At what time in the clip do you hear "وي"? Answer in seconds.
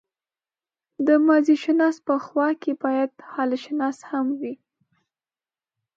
4.39-4.55